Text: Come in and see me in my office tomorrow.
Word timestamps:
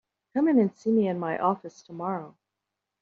Come 0.33 0.47
in 0.47 0.57
and 0.57 0.73
see 0.73 0.91
me 0.91 1.07
in 1.07 1.19
my 1.19 1.37
office 1.37 1.83
tomorrow. 1.83 2.35